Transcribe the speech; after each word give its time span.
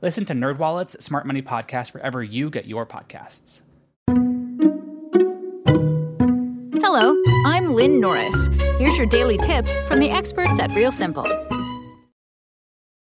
Listen 0.00 0.24
to 0.26 0.32
NerdWallet's 0.32 1.04
Smart 1.04 1.26
Money 1.26 1.42
Podcast 1.42 1.92
wherever 1.92 2.22
you 2.22 2.50
get 2.50 2.66
your 2.66 2.86
podcasts. 2.86 3.62
Hello, 6.80 7.20
I'm 7.44 7.74
Lynn 7.74 8.00
Norris. 8.00 8.48
Here's 8.78 8.96
your 8.96 9.08
daily 9.08 9.38
tip 9.38 9.66
from 9.86 9.98
the 9.98 10.10
experts 10.10 10.60
at 10.60 10.70
Real 10.72 10.92
Simple. 10.92 11.26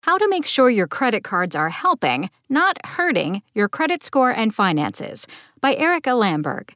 How 0.01 0.17
to 0.17 0.27
make 0.29 0.47
sure 0.47 0.71
your 0.71 0.87
credit 0.87 1.23
cards 1.23 1.55
are 1.55 1.69
helping, 1.69 2.31
not 2.49 2.83
hurting, 2.83 3.43
your 3.53 3.69
credit 3.69 4.03
score 4.03 4.31
and 4.31 4.53
finances 4.55 5.27
by 5.61 5.75
Erica 5.75 6.09
Lamberg. 6.09 6.71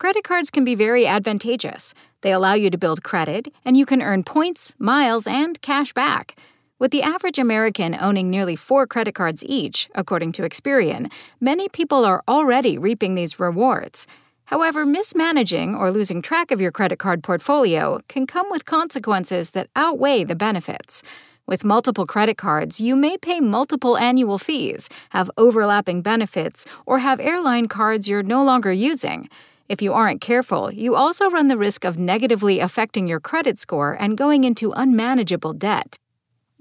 Credit 0.00 0.24
cards 0.24 0.50
can 0.50 0.64
be 0.64 0.74
very 0.74 1.06
advantageous. 1.06 1.94
They 2.22 2.32
allow 2.32 2.54
you 2.54 2.70
to 2.70 2.78
build 2.78 3.04
credit, 3.04 3.46
and 3.64 3.76
you 3.76 3.86
can 3.86 4.02
earn 4.02 4.24
points, 4.24 4.74
miles, 4.80 5.28
and 5.28 5.62
cash 5.62 5.92
back. 5.92 6.36
With 6.82 6.90
the 6.90 7.04
average 7.04 7.38
American 7.38 7.96
owning 8.00 8.28
nearly 8.28 8.56
four 8.56 8.88
credit 8.88 9.14
cards 9.14 9.44
each, 9.46 9.88
according 9.94 10.32
to 10.32 10.42
Experian, 10.42 11.12
many 11.40 11.68
people 11.68 12.04
are 12.04 12.24
already 12.26 12.76
reaping 12.76 13.14
these 13.14 13.38
rewards. 13.38 14.08
However, 14.46 14.84
mismanaging 14.84 15.76
or 15.76 15.92
losing 15.92 16.20
track 16.20 16.50
of 16.50 16.60
your 16.60 16.72
credit 16.72 16.98
card 16.98 17.22
portfolio 17.22 18.00
can 18.08 18.26
come 18.26 18.50
with 18.50 18.64
consequences 18.64 19.52
that 19.52 19.70
outweigh 19.76 20.24
the 20.24 20.34
benefits. 20.34 21.04
With 21.46 21.62
multiple 21.64 22.04
credit 22.04 22.36
cards, 22.36 22.80
you 22.80 22.96
may 22.96 23.16
pay 23.16 23.38
multiple 23.38 23.96
annual 23.96 24.38
fees, 24.38 24.88
have 25.10 25.30
overlapping 25.38 26.02
benefits, 26.02 26.66
or 26.84 26.98
have 26.98 27.20
airline 27.20 27.68
cards 27.68 28.08
you're 28.08 28.24
no 28.24 28.42
longer 28.42 28.72
using. 28.72 29.28
If 29.68 29.82
you 29.82 29.92
aren't 29.92 30.20
careful, 30.20 30.72
you 30.72 30.96
also 30.96 31.30
run 31.30 31.46
the 31.46 31.56
risk 31.56 31.84
of 31.84 31.96
negatively 31.96 32.58
affecting 32.58 33.06
your 33.06 33.20
credit 33.20 33.60
score 33.60 33.96
and 34.00 34.18
going 34.18 34.42
into 34.42 34.72
unmanageable 34.72 35.52
debt. 35.52 35.96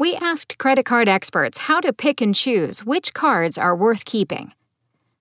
We 0.01 0.15
asked 0.15 0.57
credit 0.57 0.87
card 0.87 1.07
experts 1.07 1.59
how 1.59 1.79
to 1.79 1.93
pick 1.93 2.21
and 2.21 2.33
choose 2.33 2.83
which 2.83 3.13
cards 3.13 3.55
are 3.55 3.75
worth 3.75 4.03
keeping. 4.03 4.51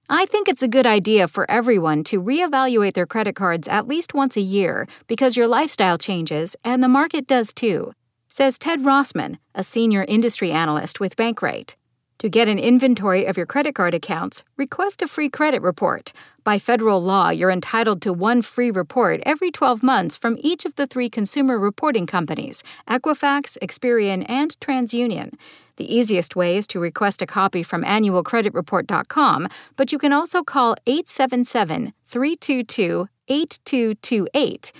I 0.08 0.24
think 0.24 0.48
it's 0.48 0.62
a 0.62 0.68
good 0.68 0.86
idea 0.86 1.28
for 1.28 1.44
everyone 1.50 2.02
to 2.04 2.22
reevaluate 2.22 2.94
their 2.94 3.04
credit 3.04 3.34
cards 3.36 3.68
at 3.68 3.86
least 3.86 4.14
once 4.14 4.38
a 4.38 4.40
year 4.40 4.86
because 5.06 5.36
your 5.36 5.48
lifestyle 5.48 5.98
changes 5.98 6.56
and 6.64 6.82
the 6.82 6.88
market 6.88 7.26
does 7.26 7.52
too, 7.52 7.92
says 8.30 8.56
Ted 8.56 8.80
Rossman, 8.80 9.36
a 9.54 9.62
senior 9.62 10.06
industry 10.08 10.50
analyst 10.50 10.98
with 10.98 11.14
Bankrate. 11.14 11.76
To 12.20 12.28
get 12.28 12.48
an 12.48 12.58
inventory 12.58 13.24
of 13.24 13.38
your 13.38 13.46
credit 13.46 13.74
card 13.74 13.94
accounts, 13.94 14.44
request 14.58 15.00
a 15.00 15.08
free 15.08 15.30
credit 15.30 15.62
report. 15.62 16.12
By 16.44 16.58
federal 16.58 17.02
law, 17.02 17.30
you're 17.30 17.50
entitled 17.50 18.02
to 18.02 18.12
one 18.12 18.42
free 18.42 18.70
report 18.70 19.22
every 19.24 19.50
12 19.50 19.82
months 19.82 20.18
from 20.18 20.36
each 20.42 20.66
of 20.66 20.74
the 20.74 20.86
three 20.86 21.08
consumer 21.08 21.58
reporting 21.58 22.04
companies 22.04 22.62
Equifax, 22.86 23.56
Experian, 23.62 24.26
and 24.28 24.54
TransUnion. 24.60 25.32
The 25.76 25.96
easiest 25.96 26.36
way 26.36 26.58
is 26.58 26.66
to 26.66 26.78
request 26.78 27.22
a 27.22 27.26
copy 27.26 27.62
from 27.62 27.84
annualcreditreport.com, 27.84 29.48
but 29.76 29.90
you 29.90 29.96
can 29.96 30.12
also 30.12 30.42
call 30.42 30.76
877 30.86 31.94
322 32.04 33.08
8228. 33.28 34.72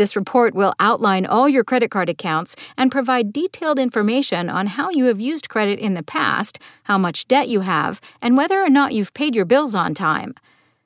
This 0.00 0.16
report 0.16 0.54
will 0.54 0.72
outline 0.80 1.26
all 1.26 1.46
your 1.46 1.62
credit 1.62 1.90
card 1.90 2.08
accounts 2.08 2.56
and 2.78 2.90
provide 2.90 3.34
detailed 3.34 3.78
information 3.78 4.48
on 4.48 4.68
how 4.68 4.88
you 4.88 5.04
have 5.04 5.20
used 5.20 5.50
credit 5.50 5.78
in 5.78 5.92
the 5.92 6.02
past, 6.02 6.58
how 6.84 6.96
much 6.96 7.28
debt 7.28 7.50
you 7.50 7.60
have, 7.60 8.00
and 8.22 8.34
whether 8.34 8.62
or 8.62 8.70
not 8.70 8.94
you've 8.94 9.12
paid 9.12 9.36
your 9.36 9.44
bills 9.44 9.74
on 9.74 9.92
time. 9.92 10.34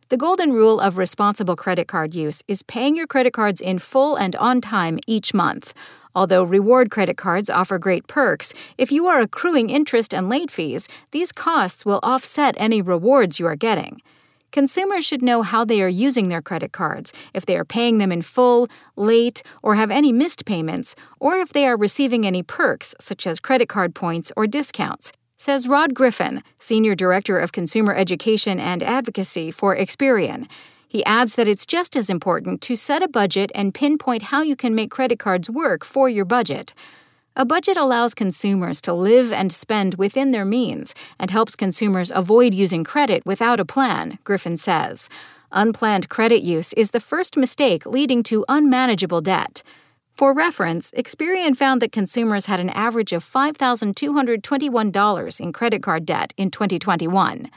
The 0.08 0.16
golden 0.16 0.52
rule 0.52 0.80
of 0.80 0.98
responsible 0.98 1.54
credit 1.54 1.86
card 1.86 2.12
use 2.16 2.42
is 2.48 2.64
paying 2.64 2.96
your 2.96 3.06
credit 3.06 3.32
cards 3.32 3.60
in 3.60 3.78
full 3.78 4.16
and 4.16 4.34
on 4.34 4.60
time 4.60 4.98
each 5.06 5.32
month. 5.32 5.74
Although 6.16 6.42
reward 6.42 6.90
credit 6.90 7.16
cards 7.16 7.48
offer 7.48 7.78
great 7.78 8.08
perks, 8.08 8.52
if 8.78 8.90
you 8.90 9.06
are 9.06 9.20
accruing 9.20 9.70
interest 9.70 10.12
and 10.12 10.28
late 10.28 10.50
fees, 10.50 10.88
these 11.12 11.30
costs 11.30 11.86
will 11.86 12.00
offset 12.02 12.56
any 12.58 12.82
rewards 12.82 13.38
you 13.38 13.46
are 13.46 13.54
getting. 13.54 14.02
Consumers 14.54 15.04
should 15.04 15.20
know 15.20 15.42
how 15.42 15.64
they 15.64 15.82
are 15.82 15.88
using 15.88 16.28
their 16.28 16.40
credit 16.40 16.70
cards, 16.70 17.12
if 17.34 17.44
they 17.44 17.56
are 17.56 17.64
paying 17.64 17.98
them 17.98 18.12
in 18.12 18.22
full, 18.22 18.68
late, 18.94 19.42
or 19.64 19.74
have 19.74 19.90
any 19.90 20.12
missed 20.12 20.44
payments, 20.44 20.94
or 21.18 21.34
if 21.34 21.52
they 21.52 21.66
are 21.66 21.76
receiving 21.76 22.24
any 22.24 22.40
perks, 22.40 22.94
such 23.00 23.26
as 23.26 23.40
credit 23.40 23.68
card 23.68 23.96
points 23.96 24.30
or 24.36 24.46
discounts, 24.46 25.10
says 25.36 25.66
Rod 25.66 25.92
Griffin, 25.92 26.40
Senior 26.60 26.94
Director 26.94 27.36
of 27.36 27.50
Consumer 27.50 27.96
Education 27.96 28.60
and 28.60 28.80
Advocacy 28.80 29.50
for 29.50 29.74
Experian. 29.74 30.48
He 30.86 31.04
adds 31.04 31.34
that 31.34 31.48
it's 31.48 31.66
just 31.66 31.96
as 31.96 32.08
important 32.08 32.60
to 32.60 32.76
set 32.76 33.02
a 33.02 33.08
budget 33.08 33.50
and 33.56 33.74
pinpoint 33.74 34.30
how 34.30 34.42
you 34.42 34.54
can 34.54 34.72
make 34.72 34.92
credit 34.92 35.18
cards 35.18 35.50
work 35.50 35.84
for 35.84 36.08
your 36.08 36.24
budget. 36.24 36.74
A 37.36 37.44
budget 37.44 37.76
allows 37.76 38.14
consumers 38.14 38.80
to 38.82 38.94
live 38.94 39.32
and 39.32 39.52
spend 39.52 39.96
within 39.96 40.30
their 40.30 40.44
means 40.44 40.94
and 41.18 41.32
helps 41.32 41.56
consumers 41.56 42.12
avoid 42.14 42.54
using 42.54 42.84
credit 42.84 43.26
without 43.26 43.58
a 43.58 43.64
plan, 43.64 44.20
Griffin 44.22 44.56
says. 44.56 45.08
Unplanned 45.50 46.08
credit 46.08 46.44
use 46.44 46.72
is 46.74 46.92
the 46.92 47.00
first 47.00 47.36
mistake 47.36 47.86
leading 47.86 48.22
to 48.22 48.44
unmanageable 48.48 49.20
debt. 49.20 49.64
For 50.12 50.32
reference, 50.32 50.92
Experian 50.92 51.56
found 51.56 51.82
that 51.82 51.90
consumers 51.90 52.46
had 52.46 52.60
an 52.60 52.70
average 52.70 53.12
of 53.12 53.24
$5,221 53.24 55.40
in 55.40 55.52
credit 55.52 55.82
card 55.82 56.06
debt 56.06 56.32
in 56.36 56.52
2021. 56.52 57.50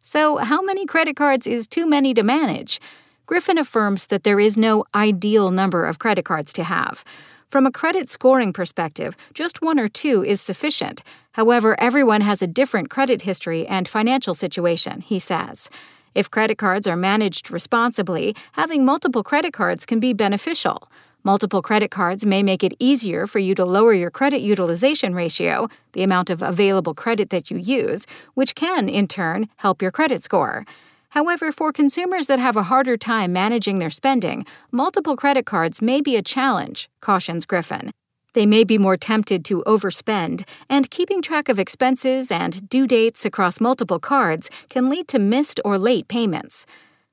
So, 0.00 0.36
how 0.36 0.62
many 0.62 0.86
credit 0.86 1.16
cards 1.16 1.48
is 1.48 1.66
too 1.66 1.88
many 1.88 2.14
to 2.14 2.22
manage? 2.22 2.80
Griffin 3.26 3.58
affirms 3.58 4.06
that 4.06 4.22
there 4.22 4.38
is 4.38 4.56
no 4.56 4.84
ideal 4.94 5.50
number 5.50 5.84
of 5.84 5.98
credit 5.98 6.24
cards 6.24 6.52
to 6.52 6.62
have. 6.62 7.02
From 7.48 7.64
a 7.64 7.72
credit 7.72 8.10
scoring 8.10 8.52
perspective, 8.52 9.16
just 9.32 9.62
one 9.62 9.78
or 9.78 9.88
two 9.88 10.22
is 10.22 10.38
sufficient. 10.38 11.02
However, 11.32 11.80
everyone 11.80 12.20
has 12.20 12.42
a 12.42 12.46
different 12.46 12.90
credit 12.90 13.22
history 13.22 13.66
and 13.66 13.88
financial 13.88 14.34
situation, 14.34 15.00
he 15.00 15.18
says. 15.18 15.70
If 16.14 16.30
credit 16.30 16.58
cards 16.58 16.86
are 16.86 16.94
managed 16.94 17.50
responsibly, 17.50 18.36
having 18.52 18.84
multiple 18.84 19.22
credit 19.22 19.54
cards 19.54 19.86
can 19.86 19.98
be 19.98 20.12
beneficial. 20.12 20.90
Multiple 21.24 21.62
credit 21.62 21.90
cards 21.90 22.26
may 22.26 22.42
make 22.42 22.62
it 22.62 22.74
easier 22.78 23.26
for 23.26 23.38
you 23.38 23.54
to 23.54 23.64
lower 23.64 23.94
your 23.94 24.10
credit 24.10 24.42
utilization 24.42 25.14
ratio, 25.14 25.68
the 25.92 26.02
amount 26.02 26.28
of 26.28 26.42
available 26.42 26.92
credit 26.92 27.30
that 27.30 27.50
you 27.50 27.56
use, 27.56 28.06
which 28.34 28.54
can, 28.54 28.90
in 28.90 29.08
turn, 29.08 29.46
help 29.56 29.80
your 29.80 29.90
credit 29.90 30.22
score. 30.22 30.66
However, 31.10 31.52
for 31.52 31.72
consumers 31.72 32.26
that 32.26 32.38
have 32.38 32.56
a 32.56 32.64
harder 32.64 32.96
time 32.96 33.32
managing 33.32 33.78
their 33.78 33.90
spending, 33.90 34.44
multiple 34.70 35.16
credit 35.16 35.46
cards 35.46 35.80
may 35.80 36.00
be 36.00 36.16
a 36.16 36.22
challenge, 36.22 36.88
cautions 37.00 37.46
Griffin. 37.46 37.90
They 38.34 38.44
may 38.44 38.62
be 38.62 38.78
more 38.78 38.96
tempted 38.96 39.44
to 39.46 39.62
overspend, 39.66 40.46
and 40.68 40.90
keeping 40.90 41.22
track 41.22 41.48
of 41.48 41.58
expenses 41.58 42.30
and 42.30 42.68
due 42.68 42.86
dates 42.86 43.24
across 43.24 43.60
multiple 43.60 43.98
cards 43.98 44.50
can 44.68 44.90
lead 44.90 45.08
to 45.08 45.18
missed 45.18 45.60
or 45.64 45.78
late 45.78 46.08
payments. 46.08 46.66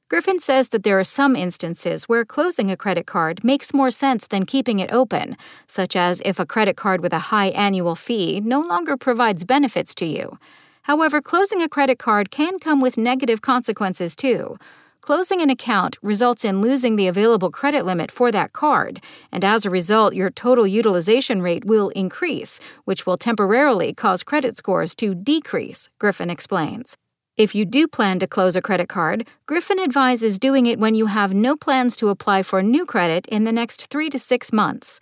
Griffin 0.08 0.40
says 0.40 0.70
that 0.70 0.84
there 0.84 1.00
are 1.00 1.04
some 1.04 1.36
instances 1.36 2.04
where 2.04 2.24
closing 2.26 2.70
a 2.70 2.78
credit 2.78 3.08
card 3.08 3.44
makes 3.44 3.74
more 3.74 3.90
sense 3.90 4.28
than 4.28 4.46
keeping 4.46 4.78
it 4.80 4.94
open, 4.94 5.36
such 5.68 5.96
as 5.96 6.22
if 6.24 6.38
a 6.38 6.46
credit 6.46 6.78
card 6.78 7.02
with 7.02 7.12
a 7.12 7.34
high 7.34 7.48
annual 7.48 7.96
fee 7.96 8.40
no 8.40 8.60
longer 8.60 8.98
provides 8.98 9.44
benefits 9.44 9.96
to 9.96 10.06
you. 10.06 10.38
However, 10.86 11.20
closing 11.20 11.64
a 11.64 11.68
credit 11.68 11.98
card 11.98 12.30
can 12.30 12.60
come 12.60 12.80
with 12.80 12.96
negative 12.96 13.42
consequences 13.42 14.16
too. 14.16 14.58
Closing 15.02 15.42
an 15.42 15.50
account 15.50 15.98
results 16.04 16.46
in 16.46 16.62
losing 16.62 16.96
the 16.96 17.08
available 17.08 17.50
credit 17.50 17.88
limit 17.88 18.12
for 18.12 18.32
that 18.32 18.54
card, 18.54 19.02
and 19.32 19.44
as 19.44 19.66
a 19.66 19.72
result, 19.72 20.14
your 20.14 20.30
total 20.30 20.68
utilization 20.68 21.42
rate 21.42 21.66
will 21.66 21.90
increase, 21.90 22.60
which 22.84 23.08
will 23.08 23.18
temporarily 23.18 23.96
cause 23.96 24.22
credit 24.22 24.56
scores 24.58 24.94
to 24.94 25.16
decrease, 25.16 25.90
Griffin 25.98 26.30
explains. 26.30 26.98
If 27.36 27.56
you 27.56 27.66
do 27.66 27.88
plan 27.88 28.20
to 28.20 28.28
close 28.28 28.56
a 28.56 28.62
credit 28.62 28.88
card, 28.88 29.28
Griffin 29.48 29.80
advises 29.80 30.38
doing 30.38 30.68
it 30.68 30.78
when 30.78 30.94
you 30.94 31.08
have 31.08 31.34
no 31.34 31.56
plans 31.56 31.96
to 31.96 32.10
apply 32.10 32.44
for 32.44 32.62
new 32.62 32.86
credit 32.86 33.26
in 33.26 33.44
the 33.44 33.52
next 33.52 33.88
three 33.88 34.12
to 34.12 34.20
six 34.20 34.54
months. 34.54 35.00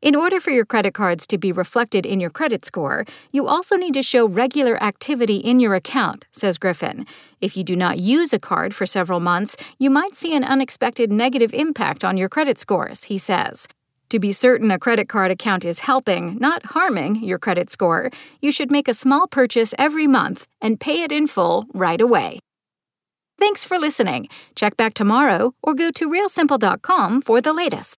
In 0.00 0.14
order 0.14 0.38
for 0.38 0.52
your 0.52 0.64
credit 0.64 0.94
cards 0.94 1.26
to 1.26 1.38
be 1.38 1.50
reflected 1.50 2.06
in 2.06 2.20
your 2.20 2.30
credit 2.30 2.64
score, 2.64 3.04
you 3.32 3.48
also 3.48 3.74
need 3.74 3.94
to 3.94 4.02
show 4.02 4.28
regular 4.28 4.80
activity 4.80 5.38
in 5.38 5.58
your 5.58 5.74
account, 5.74 6.24
says 6.30 6.56
Griffin. 6.56 7.04
If 7.40 7.56
you 7.56 7.64
do 7.64 7.74
not 7.74 7.98
use 7.98 8.32
a 8.32 8.38
card 8.38 8.76
for 8.76 8.86
several 8.86 9.18
months, 9.18 9.56
you 9.76 9.90
might 9.90 10.14
see 10.14 10.36
an 10.36 10.44
unexpected 10.44 11.10
negative 11.10 11.52
impact 11.52 12.04
on 12.04 12.16
your 12.16 12.28
credit 12.28 12.60
scores, 12.60 13.04
he 13.04 13.18
says. 13.18 13.66
To 14.10 14.20
be 14.20 14.30
certain 14.30 14.70
a 14.70 14.78
credit 14.78 15.08
card 15.08 15.32
account 15.32 15.64
is 15.64 15.80
helping, 15.80 16.38
not 16.38 16.66
harming, 16.66 17.16
your 17.24 17.40
credit 17.40 17.68
score, 17.68 18.10
you 18.40 18.52
should 18.52 18.70
make 18.70 18.86
a 18.86 18.94
small 18.94 19.26
purchase 19.26 19.74
every 19.78 20.06
month 20.06 20.46
and 20.62 20.78
pay 20.78 21.02
it 21.02 21.10
in 21.10 21.26
full 21.26 21.66
right 21.74 22.00
away. 22.00 22.38
Thanks 23.36 23.64
for 23.64 23.78
listening. 23.78 24.28
Check 24.54 24.76
back 24.76 24.94
tomorrow 24.94 25.54
or 25.60 25.74
go 25.74 25.90
to 25.90 26.08
realsimple.com 26.08 27.20
for 27.20 27.40
the 27.40 27.52
latest. 27.52 27.98